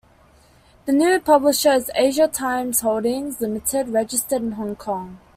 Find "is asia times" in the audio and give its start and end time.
1.73-2.79